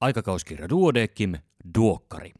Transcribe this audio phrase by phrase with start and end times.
[0.00, 1.34] Aikakauskirja Duodekim,
[1.78, 2.32] Duokkari.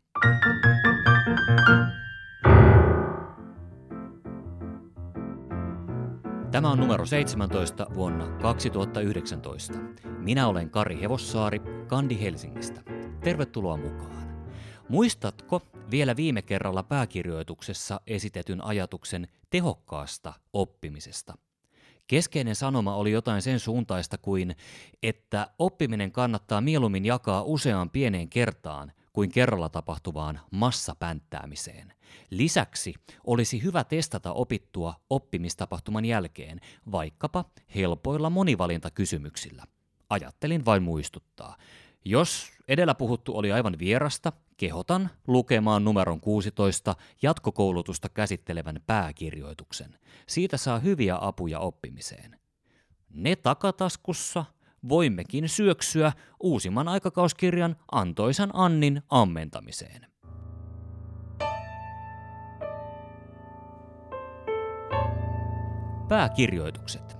[6.50, 9.74] Tämä on numero 17 vuonna 2019.
[10.18, 12.82] Minä olen Kari Hevossaari, Kandi Helsingistä.
[13.24, 14.46] Tervetuloa mukaan.
[14.88, 21.34] Muistatko vielä viime kerralla pääkirjoituksessa esitetyn ajatuksen tehokkaasta oppimisesta?
[22.08, 24.56] Keskeinen sanoma oli jotain sen suuntaista kuin,
[25.02, 31.92] että oppiminen kannattaa mieluummin jakaa useaan pieneen kertaan kuin kerralla tapahtuvaan massapänttäämiseen.
[32.30, 32.94] Lisäksi
[33.26, 36.60] olisi hyvä testata opittua oppimistapahtuman jälkeen,
[36.92, 37.44] vaikkapa
[37.74, 39.64] helpoilla monivalintakysymyksillä.
[40.10, 41.56] Ajattelin vain muistuttaa.
[42.04, 49.98] Jos edellä puhuttu oli aivan vierasta, kehotan lukemaan numeron 16 jatkokoulutusta käsittelevän pääkirjoituksen.
[50.26, 52.38] Siitä saa hyviä apuja oppimiseen.
[53.10, 54.44] Ne takataskussa
[54.88, 60.06] voimmekin syöksyä uusimman aikakauskirjan Antoisan Annin ammentamiseen.
[66.08, 67.18] Pääkirjoitukset.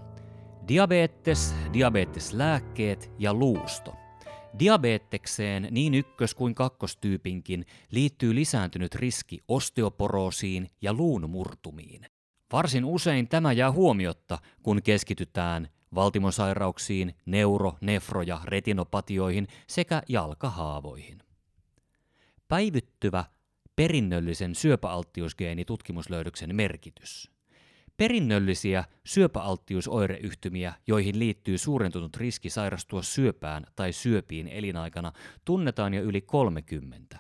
[0.69, 4.08] Diabetes, diabeteslääkkeet ja luusto.
[4.59, 12.07] Diabetekseen niin ykkös- kuin kakkostyypinkin liittyy lisääntynyt riski osteoporoosiin ja luun murtumiin.
[12.53, 21.19] Varsin usein tämä jää huomiotta, kun keskitytään valtimosairauksiin, neuro-, nefro- ja retinopatioihin sekä jalkahaavoihin.
[22.49, 23.25] Päivittyvä
[23.77, 27.38] perinnöllisen syöpäalttiusgeenitutkimuslöydöksen merkitys.
[27.99, 35.13] Perinnöllisiä syöpäalttiusoireyhtymiä, joihin liittyy suurentunut riski sairastua syöpään tai syöpiin elinaikana,
[35.45, 37.19] tunnetaan jo yli 30.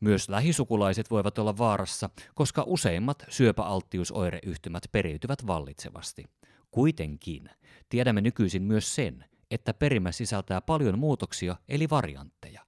[0.00, 6.24] Myös lähisukulaiset voivat olla vaarassa, koska useimmat syöpäalttiusoireyhtymät periytyvät vallitsevasti.
[6.70, 7.50] Kuitenkin
[7.88, 12.60] tiedämme nykyisin myös sen, että perimä sisältää paljon muutoksia eli variantteja.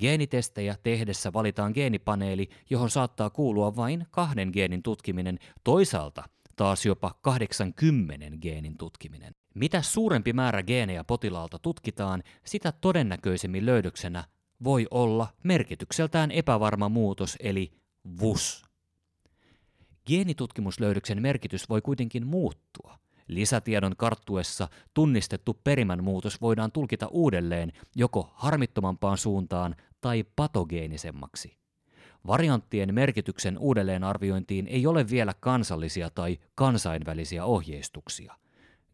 [0.00, 6.24] Geenitestejä tehdessä valitaan geenipaneeli, johon saattaa kuulua vain kahden geenin tutkiminen, toisaalta
[6.60, 9.32] taas jopa 80 geenin tutkiminen.
[9.54, 14.24] Mitä suurempi määrä geenejä potilaalta tutkitaan, sitä todennäköisemmin löydöksenä
[14.64, 17.72] voi olla merkitykseltään epävarma muutos eli
[18.20, 18.64] VUS.
[20.06, 22.98] Geenitutkimuslöydöksen merkitys voi kuitenkin muuttua.
[23.28, 31.59] Lisätiedon karttuessa tunnistettu perimän muutos voidaan tulkita uudelleen joko harmittomampaan suuntaan tai patogeenisemmaksi.
[32.26, 38.34] Varianttien merkityksen uudelleenarviointiin ei ole vielä kansallisia tai kansainvälisiä ohjeistuksia.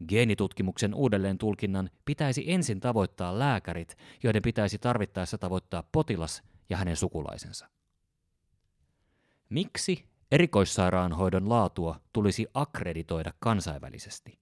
[0.07, 7.67] Geenitutkimuksen uudelleen tulkinnan pitäisi ensin tavoittaa lääkärit, joiden pitäisi tarvittaessa tavoittaa potilas ja hänen sukulaisensa.
[9.49, 14.39] Miksi erikoissairaanhoidon laatua tulisi akkreditoida kansainvälisesti?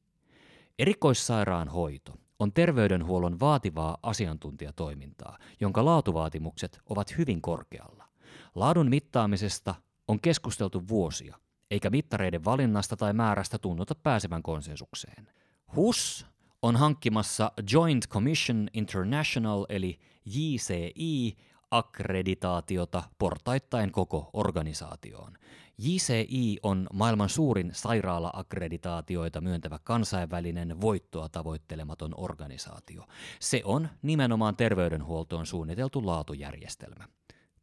[0.79, 8.06] Erikoissairaanhoito on terveydenhuollon vaativaa asiantuntijatoimintaa, jonka laatuvaatimukset ovat hyvin korkealla.
[8.55, 9.75] Laadun mittaamisesta
[10.07, 11.39] on keskusteltu vuosia,
[11.71, 15.27] eikä mittareiden valinnasta tai määrästä tunnuta pääsevän konsensukseen.
[15.75, 16.25] HUS
[16.61, 21.38] on hankkimassa Joint Commission International eli JCI
[21.71, 25.37] akkreditaatiota portaittain koko organisaatioon.
[25.77, 33.05] JCI on maailman suurin sairaala-akkreditaatioita myöntävä kansainvälinen voittoa tavoittelematon organisaatio.
[33.39, 37.07] Se on nimenomaan terveydenhuoltoon suunniteltu laatujärjestelmä.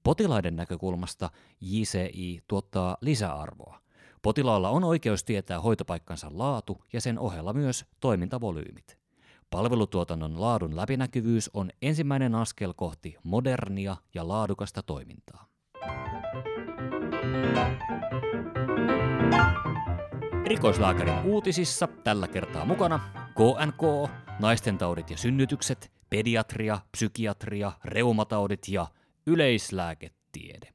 [0.03, 1.31] Potilaiden näkökulmasta
[1.61, 3.81] JCI tuottaa lisäarvoa.
[4.23, 8.99] Potilaalla on oikeus tietää hoitopaikkansa laatu ja sen ohella myös toimintavolyymit.
[9.51, 15.47] Palvelutuotannon laadun läpinäkyvyys on ensimmäinen askel kohti modernia ja laadukasta toimintaa.
[20.45, 28.87] Erikoislääkärin uutisissa tällä kertaa mukana KNK, naistentaudit ja synnytykset, pediatria, psykiatria, reumataudit ja
[29.27, 30.69] yleislääketiede.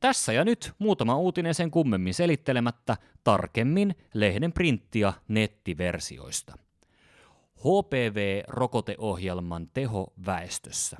[0.00, 6.58] Tässä ja nyt muutama uutinen sen kummemmin selittelemättä, tarkemmin lehden printti- ja nettiversioista.
[7.58, 10.96] HPV-rokoteohjelman teho väestössä.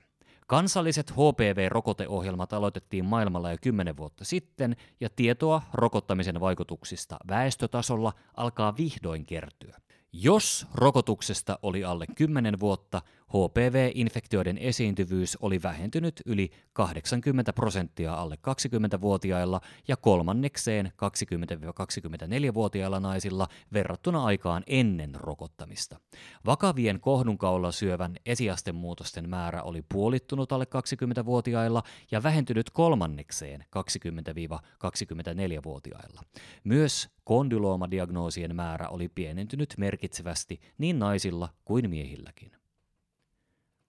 [0.46, 9.26] Kansalliset HPV-rokoteohjelmat aloitettiin maailmalla jo 10 vuotta sitten, ja tietoa rokottamisen vaikutuksista väestötasolla alkaa vihdoin
[9.26, 9.80] kertyä.
[10.12, 13.02] Jos rokotuksesta oli alle 10 vuotta,
[13.34, 24.62] HPV-infektioiden esiintyvyys oli vähentynyt yli 80 prosenttia alle 20-vuotiailla ja kolmannekseen 20-24-vuotiailla naisilla verrattuna aikaan
[24.66, 26.00] ennen rokottamista.
[26.46, 36.22] Vakavien kohdunkaula syövän esiastemuutosten määrä oli puolittunut alle 20-vuotiailla ja vähentynyt kolmannekseen 20-24-vuotiailla.
[36.64, 42.63] Myös kondyloomadiagnoosien määrä oli pienentynyt merkitsevästi niin naisilla kuin miehilläkin.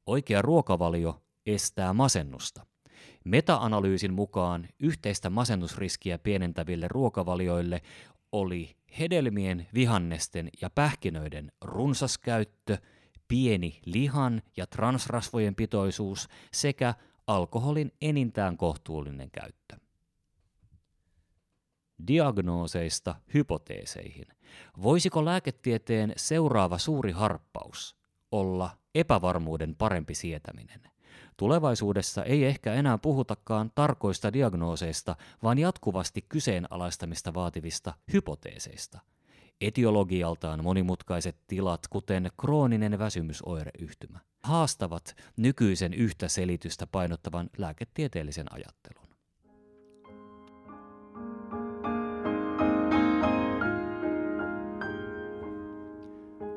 [0.06, 2.66] Oikea ruokavalio estää masennusta.
[3.24, 7.82] Meta-analyysin mukaan yhteistä masennusriskiä pienentäville ruokavalioille
[8.32, 12.78] oli hedelmien, vihannesten ja pähkinöiden runsas käyttö,
[13.28, 16.94] pieni lihan ja transrasvojen pitoisuus sekä
[17.28, 19.78] alkoholin enintään kohtuullinen käyttö.
[22.08, 24.26] Diagnooseista hypoteeseihin.
[24.84, 27.96] Voisiko lääketieteen seuraava suuri harppaus
[28.32, 30.82] olla epävarmuuden parempi sietäminen?
[31.38, 39.00] Tulevaisuudessa ei ehkä enää puhutakaan tarkoista diagnooseista, vaan jatkuvasti kyseenalaistamista vaativista hypoteeseista.
[39.62, 49.06] Etiologialtaan monimutkaiset tilat, kuten krooninen väsymysoireyhtymä, haastavat nykyisen yhtä selitystä painottavan lääketieteellisen ajattelun.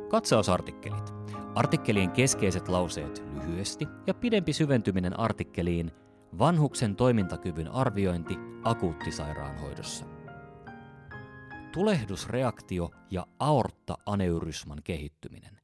[0.08, 1.12] Katsausartikkelit.
[1.58, 5.93] Artikkelien keskeiset lauseet lyhyesti ja pidempi syventyminen artikkeliin
[6.38, 8.34] Vanhuksen toimintakyvyn arviointi
[8.64, 10.05] akuuttisairaanhoidossa.
[11.72, 15.57] Tulehdusreaktio ja aortta-aneurysman kehittyminen.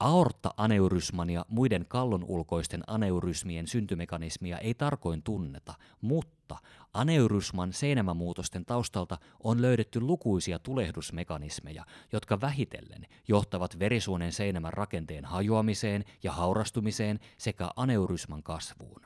[0.00, 6.56] Aortta-aneurysman ja muiden kallon ulkoisten aneurysmien syntymekanismia ei tarkoin tunneta, mutta
[6.92, 16.32] aneurysman seinämämuutosten taustalta on löydetty lukuisia tulehdusmekanismeja, jotka vähitellen johtavat verisuonen seinämän rakenteen hajoamiseen ja
[16.32, 19.02] haurastumiseen sekä aneurysman kasvuun.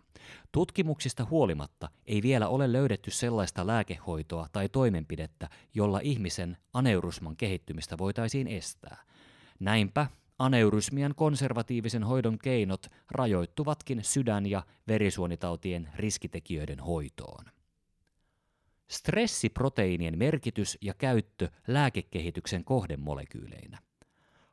[0.52, 8.48] Tutkimuksista huolimatta ei vielä ole löydetty sellaista lääkehoitoa tai toimenpidettä, jolla ihmisen aneurysman kehittymistä voitaisiin
[8.48, 8.96] estää.
[9.60, 10.06] Näinpä
[10.42, 17.44] Aneurysmian konservatiivisen hoidon keinot rajoittuvatkin sydän- ja verisuonitautien riskitekijöiden hoitoon.
[18.90, 23.78] Stressiproteiinien merkitys ja käyttö lääkekehityksen kohdemolekyyleinä.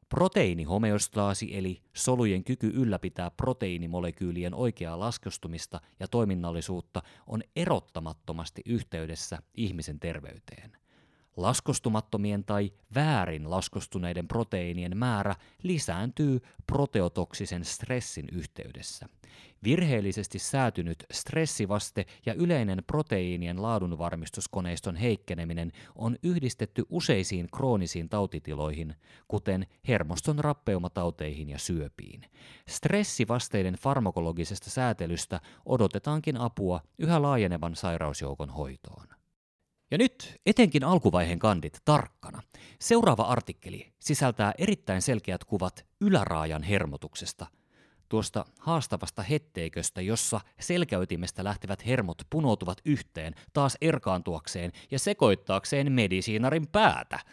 [0.09, 10.77] Proteiinihomeostaasi eli solujen kyky ylläpitää proteiinimolekyylien oikeaa laskostumista ja toiminnallisuutta on erottamattomasti yhteydessä ihmisen terveyteen–
[11.41, 19.07] Laskostumattomien tai väärin laskostuneiden proteiinien määrä lisääntyy proteotoksisen stressin yhteydessä.
[19.63, 28.95] Virheellisesti säätynyt stressivaste ja yleinen proteiinien laadunvarmistuskoneiston heikkeneminen on yhdistetty useisiin kroonisiin tautitiloihin,
[29.27, 32.21] kuten hermoston rappeumataunteihin ja syöpiin.
[32.67, 39.18] Stressivasteiden farmakologisesta säätelystä odotetaankin apua yhä laajenevan sairausjoukon hoitoon.
[39.91, 42.41] Ja nyt etenkin alkuvaiheen kandit tarkkana.
[42.79, 47.47] Seuraava artikkeli sisältää erittäin selkeät kuvat yläraajan hermotuksesta.
[48.09, 57.19] Tuosta haastavasta hetteiköstä, jossa selkäytimestä lähtevät hermot punoutuvat yhteen taas erkaantuakseen ja sekoittaakseen medisiinarin päätä–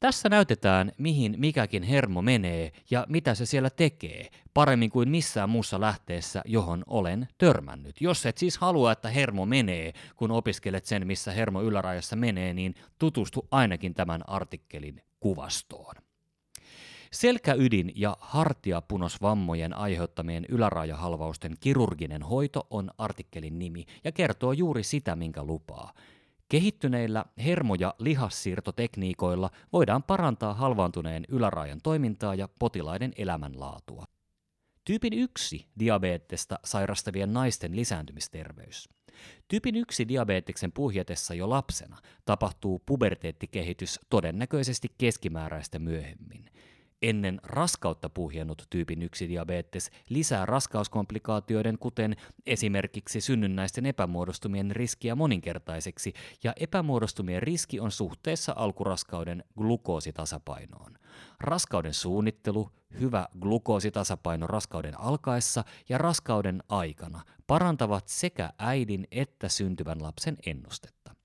[0.00, 5.80] tässä näytetään, mihin mikäkin hermo menee ja mitä se siellä tekee, paremmin kuin missään muussa
[5.80, 8.00] lähteessä, johon olen törmännyt.
[8.00, 12.74] Jos et siis halua, että hermo menee, kun opiskelet sen, missä hermo ylärajassa menee, niin
[12.98, 15.94] tutustu ainakin tämän artikkelin kuvastoon.
[17.12, 25.44] Selkäydin ja hartiapunosvammojen aiheuttamien ylärajahalvausten kirurginen hoito on artikkelin nimi ja kertoo juuri sitä, minkä
[25.44, 25.92] lupaa.
[26.48, 34.04] Kehittyneillä hermo- ja lihassiirtotekniikoilla voidaan parantaa halvaantuneen ylärajan toimintaa ja potilaiden elämänlaatua.
[34.84, 38.88] Tyypin 1 diabetesta sairastavien naisten lisääntymisterveys.
[39.48, 46.44] Tyypin 1 diabeteksen puhjetessa jo lapsena tapahtuu puberteettikehitys todennäköisesti keskimääräistä myöhemmin
[47.02, 56.12] ennen raskautta puhjennut tyypin 1 diabetes lisää raskauskomplikaatioiden, kuten esimerkiksi synnynnäisten epämuodostumien riskiä moninkertaiseksi,
[56.44, 60.98] ja epämuodostumien riski on suhteessa alkuraskauden glukoositasapainoon.
[61.40, 70.36] Raskauden suunnittelu, hyvä glukoositasapaino raskauden alkaessa ja raskauden aikana parantavat sekä äidin että syntyvän lapsen
[70.46, 71.17] ennustetta.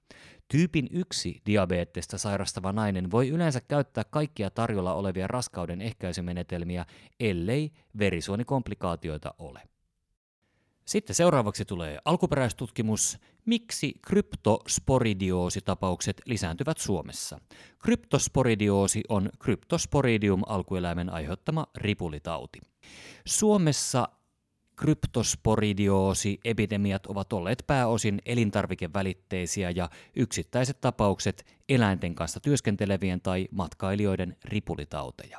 [0.54, 6.86] Tyypin 1 diabetesta sairastava nainen voi yleensä käyttää kaikkia tarjolla olevia raskauden ehkäisymenetelmiä,
[7.20, 9.62] ellei verisuonikomplikaatioita ole.
[10.86, 17.40] Sitten seuraavaksi tulee alkuperäistutkimus, miksi kryptosporidiositapaukset lisääntyvät Suomessa.
[17.80, 22.60] Kryptosporidioosi on Cryptosporidium alkueläimen aiheuttama ripulitauti.
[23.26, 24.08] Suomessa
[24.84, 35.38] Kryptosporidioosi-epidemiat ovat olleet pääosin elintarvikevälitteisiä ja yksittäiset tapaukset eläinten kanssa työskentelevien tai matkailijoiden ripulitauteja.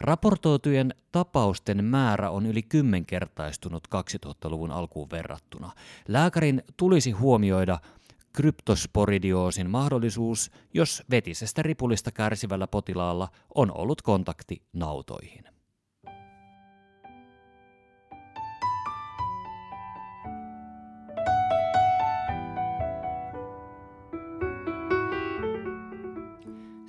[0.00, 5.72] Raportoitujen tapausten määrä on yli kymmenkertaistunut 2000-luvun alkuun verrattuna.
[6.08, 7.78] Lääkärin tulisi huomioida
[8.32, 15.55] kryptosporidioosin mahdollisuus, jos vetisestä ripulista kärsivällä potilaalla on ollut kontakti nautoihin.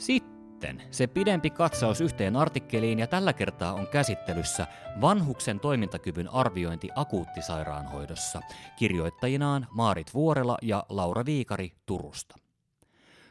[0.08, 4.68] Sitten se pidempi katsaus yhteen artikkeliin ja tällä kertaa on käsittelyssä
[5.02, 8.42] vanhuksen toimintakyvyn arviointi akuuttisairaanhoidossa,
[8.80, 12.36] kirjoittajinaan Maarit Vuorela ja Laura Viikari Turusta.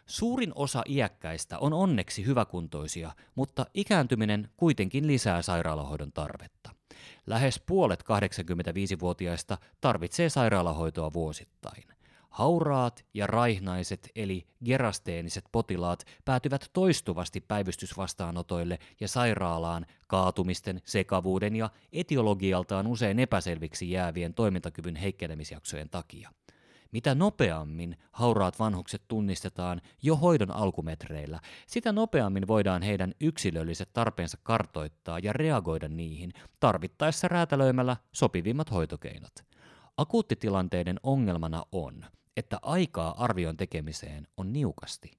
[0.07, 6.71] Suurin osa iäkkäistä on onneksi hyväkuntoisia, mutta ikääntyminen kuitenkin lisää sairaalahoidon tarvetta.
[7.27, 11.96] Lähes puolet 85-vuotiaista tarvitsee sairaalahoitoa vuosittain.
[12.37, 22.87] Hauraat ja raihnaiset eli gerasteeniset potilaat päätyvät toistuvasti päivystysvastaanotoille ja sairaalaan kaatumisten, sekavuuden ja etiologialtaan
[22.87, 26.31] usein epäselviksi jäävien toimintakyvyn heikkenemisjaksojen takia.
[26.93, 35.19] Mitä nopeammin hauraat vanhukset tunnistetaan jo hoidon alkumetreillä, sitä nopeammin voidaan heidän yksilölliset tarpeensa kartoittaa
[35.19, 39.33] ja reagoida niihin, tarvittaessa räätälöimällä sopivimmat hoitokeinot.
[39.97, 42.05] Akuuttitilanteiden ongelmana on,
[42.37, 45.11] että aikaa arvion tekemiseen on niukasti.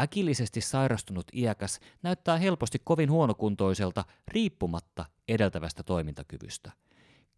[0.00, 6.72] Äkillisesti sairastunut iäkäs näyttää helposti kovin huonokuntoiselta riippumatta edeltävästä toimintakyvystä–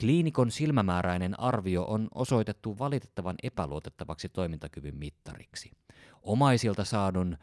[0.00, 5.72] Kliinikon silmämääräinen arvio on osoitettu valitettavan epäluotettavaksi toimintakyvyn mittariksi.
[6.22, 7.38] Omaisilta saadun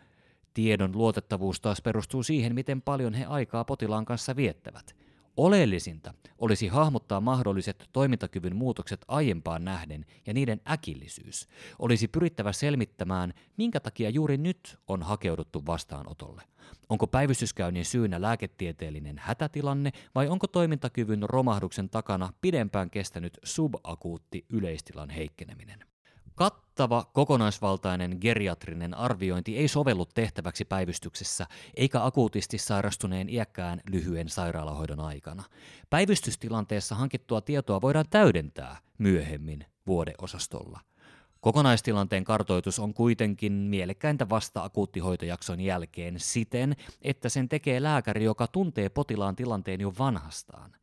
[0.53, 4.95] tiedon luotettavuus taas perustuu siihen, miten paljon he aikaa potilaan kanssa viettävät.
[5.37, 11.47] Oleellisinta olisi hahmottaa mahdolliset toimintakyvyn muutokset aiempaan nähden ja niiden äkillisyys.
[11.79, 16.43] Olisi pyrittävä selmittämään, minkä takia juuri nyt on hakeuduttu vastaanotolle.
[16.89, 25.79] Onko päivystyskäynnin syynä lääketieteellinen hätätilanne vai onko toimintakyvyn romahduksen takana pidempään kestänyt subakuutti yleistilan heikkeneminen?
[26.75, 35.43] Kattava kokonaisvaltainen geriatrinen arviointi ei sovellu tehtäväksi päivystyksessä eikä akuutisti sairastuneen iäkkään lyhyen sairaalahoidon aikana.
[35.89, 40.79] Päivystystilanteessa hankittua tietoa voidaan täydentää myöhemmin vuodeosastolla.
[41.39, 48.89] Kokonaistilanteen kartoitus on kuitenkin mielekkäintä vasta akuuttihoitojakson jälkeen siten, että sen tekee lääkäri, joka tuntee
[48.89, 50.75] potilaan tilanteen jo vanhastaan.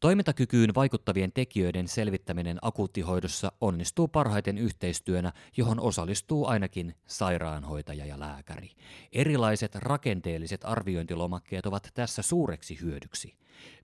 [0.00, 8.70] Toimintakykyyn vaikuttavien tekijöiden selvittäminen akuuttihoidossa onnistuu parhaiten yhteistyönä, johon osallistuu ainakin sairaanhoitaja ja lääkäri.
[9.12, 13.36] Erilaiset rakenteelliset arviointilomakkeet ovat tässä suureksi hyödyksi.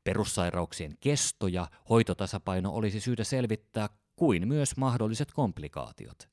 [0.05, 6.32] Perussairauksien kesto ja hoitotasapaino olisi syytä selvittää kuin myös mahdolliset komplikaatiot.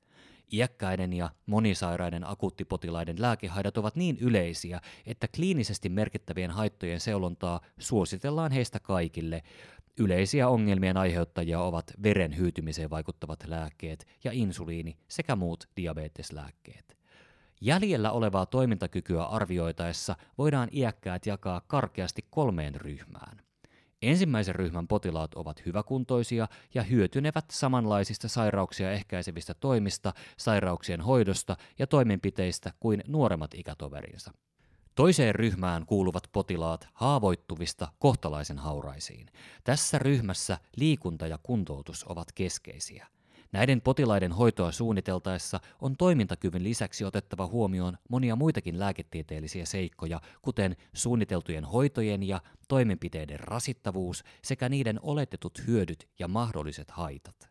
[0.53, 8.79] Iäkkäiden ja monisairaiden akuuttipotilaiden lääkehaidat ovat niin yleisiä, että kliinisesti merkittävien haittojen seulontaa suositellaan heistä
[8.79, 9.43] kaikille.
[9.99, 16.97] Yleisiä ongelmien aiheuttajia ovat veren hyytymiseen vaikuttavat lääkkeet ja insuliini sekä muut diabeteslääkkeet.
[17.61, 23.48] Jäljellä olevaa toimintakykyä arvioitaessa voidaan iäkkäät jakaa karkeasti kolmeen ryhmään.
[24.01, 32.73] Ensimmäisen ryhmän potilaat ovat hyväkuntoisia ja hyötynevät samanlaisista sairauksia ehkäisevistä toimista, sairauksien hoidosta ja toimenpiteistä
[32.79, 34.31] kuin nuoremmat ikätoverinsa.
[34.95, 39.27] Toiseen ryhmään kuuluvat potilaat haavoittuvista kohtalaisen hauraisiin.
[39.63, 43.07] Tässä ryhmässä liikunta ja kuntoutus ovat keskeisiä–
[43.51, 51.65] Näiden potilaiden hoitoa suunniteltaessa on toimintakyvyn lisäksi otettava huomioon monia muitakin lääketieteellisiä seikkoja, kuten suunniteltujen
[51.65, 57.49] hoitojen ja toimenpiteiden rasittavuus sekä niiden oletetut hyödyt ja mahdolliset haitat.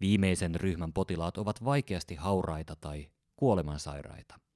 [0.00, 4.47] Viimeisen ryhmän potilaat ovat vaikeasti hauraita tai kuolemansairaita.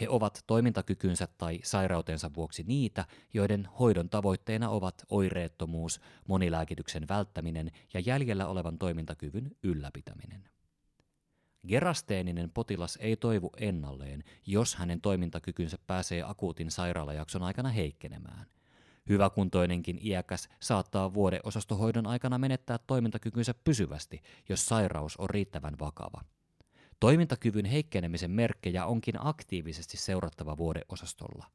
[0.00, 8.00] He ovat toimintakykynsä tai sairautensa vuoksi niitä, joiden hoidon tavoitteena ovat oireettomuus, monilääkityksen välttäminen ja
[8.00, 10.48] jäljellä olevan toimintakyvyn ylläpitäminen.
[11.68, 18.46] Gerasteeninen potilas ei toivu ennalleen, jos hänen toimintakykynsä pääsee akuutin sairaalajakson aikana heikkenemään.
[19.08, 26.20] Hyväkuntoinenkin iäkäs saattaa vuodeosastohoidon aikana menettää toimintakykynsä pysyvästi, jos sairaus on riittävän vakava.
[27.00, 31.46] Toimintakyvyn heikkenemisen merkkejä onkin aktiivisesti seurattava vuodeosastolla.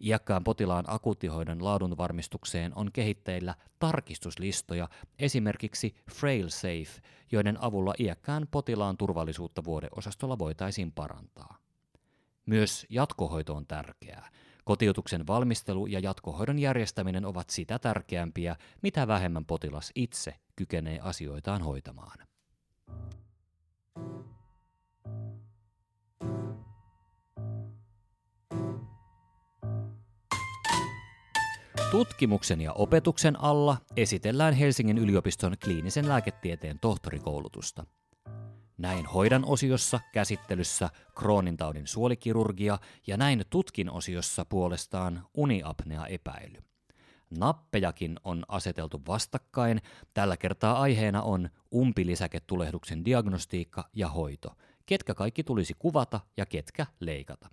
[0.00, 8.96] Iäkkään potilaan akuuttihoidon laadun varmistukseen on kehitteillä tarkistuslistoja, esimerkiksi Frail Safe, joiden avulla iäkkään potilaan
[8.96, 11.56] turvallisuutta vuodeosastolla voitaisiin parantaa.
[12.46, 14.28] Myös jatkohoito on tärkeää.
[14.64, 22.31] Kotiutuksen valmistelu ja jatkohoidon järjestäminen ovat sitä tärkeämpiä, mitä vähemmän potilas itse kykenee asioitaan hoitamaan.
[31.92, 37.84] Tutkimuksen ja opetuksen alla esitellään Helsingin yliopiston kliinisen lääketieteen tohtorikoulutusta.
[38.78, 46.58] Näin hoidan osiossa käsittelyssä Crohnin taudin suolikirurgia ja näin tutkin osiossa puolestaan uniapnea-epäily.
[47.38, 49.80] Nappejakin on aseteltu vastakkain.
[50.14, 54.48] Tällä kertaa aiheena on umpilisäketulehduksen diagnostiikka ja hoito.
[54.86, 57.48] Ketkä kaikki tulisi kuvata ja ketkä leikata.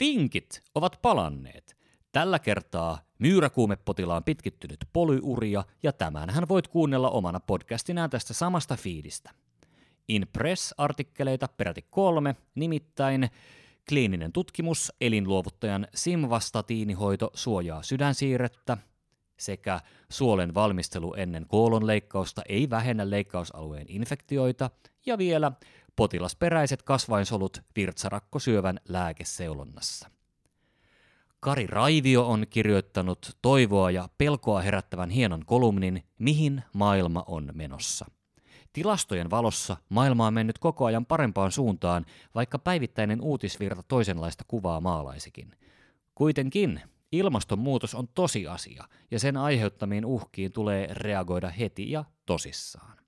[0.00, 1.76] Vinkit ovat palanneet.
[2.12, 9.30] Tällä kertaa myyräkuumepotilaan pitkittynyt polyyuria ja tämän hän voit kuunnella omana podcastinaan tästä samasta fiidistä.
[10.08, 13.30] In Press-artikkeleita peräti kolme, nimittäin
[13.88, 18.78] kliininen tutkimus, elinluovuttajan simvastatiinihoito suojaa sydänsiirrettä
[19.36, 24.70] sekä suolen valmistelu ennen koolonleikkausta ei vähennä leikkausalueen infektioita
[25.06, 25.52] ja vielä
[25.96, 30.10] potilasperäiset kasvainsolut virtsarakkosyövän lääkeseulonnassa.
[31.40, 38.06] Kari Raivio on kirjoittanut toivoa ja pelkoa herättävän hienon kolumnin Mihin maailma on menossa.
[38.72, 45.56] Tilastojen valossa maailma on mennyt koko ajan parempaan suuntaan, vaikka päivittäinen uutisvirta toisenlaista kuvaa maalaisikin.
[46.14, 46.80] Kuitenkin
[47.12, 53.03] ilmastonmuutos on tosiasia, ja sen aiheuttamiin uhkiin tulee reagoida heti ja tosissaan.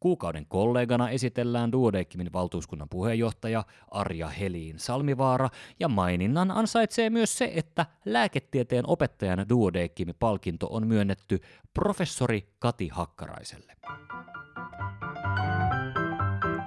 [0.00, 5.48] Kuukauden kollegana esitellään Duodeckimin valtuuskunnan puheenjohtaja Arja Heliin Salmivaara,
[5.80, 11.40] ja maininnan ansaitsee myös se, että lääketieteen opettajan Duodeckimin palkinto on myönnetty
[11.74, 13.76] professori Kati Hakkaraiselle.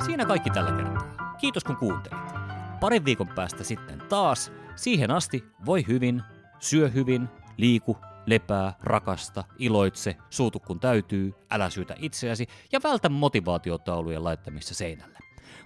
[0.05, 1.35] Siinä kaikki tällä kertaa.
[1.39, 2.31] Kiitos kun kuuntelit.
[2.79, 4.51] Parin viikon päästä sitten taas.
[4.75, 6.21] Siihen asti voi hyvin,
[6.59, 14.23] syö hyvin, liiku, lepää, rakasta, iloitse, suutu kun täytyy, älä syytä itseäsi ja vältä motivaatiotaulujen
[14.23, 15.19] laittamista seinälle.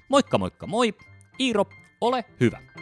[0.09, 0.93] Moikka moikka moi,
[1.39, 1.65] Iiro,
[2.01, 2.74] ole hyvä!